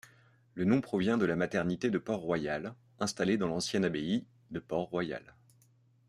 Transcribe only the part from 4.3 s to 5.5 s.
de Port-Royal.